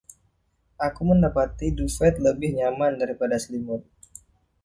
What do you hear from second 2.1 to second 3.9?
lebih nyaman daripada selimut